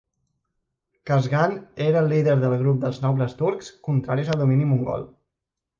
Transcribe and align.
Qazghan 1.09 1.53
era 1.89 2.01
el 2.05 2.09
líder 2.15 2.35
del 2.45 2.57
grup 2.65 2.83
de 2.87 2.93
nobles 3.07 3.39
turcs 3.45 3.73
contraris 3.91 4.35
al 4.37 4.45
domini 4.45 4.71
mongol. 4.73 5.11